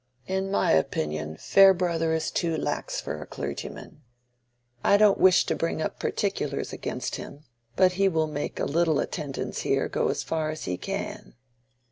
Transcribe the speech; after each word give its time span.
In 0.25 0.49
my 0.49 0.71
opinion 0.71 1.37
Farebrother 1.37 2.11
is 2.11 2.31
too 2.31 2.57
lax 2.57 2.99
for 2.99 3.21
a 3.21 3.27
clergyman. 3.27 4.01
I 4.83 4.97
don't 4.97 5.19
wish 5.19 5.45
to 5.45 5.53
bring 5.55 5.79
up 5.79 5.99
particulars 5.99 6.73
against 6.73 7.17
him; 7.17 7.43
but 7.75 7.91
he 7.91 8.09
will 8.09 8.25
make 8.25 8.59
a 8.59 8.65
little 8.65 8.99
attendance 8.99 9.59
here 9.61 9.87
go 9.87 10.07
as 10.07 10.23
far 10.23 10.49
as 10.49 10.63
he 10.65 10.75
can." 10.75 11.35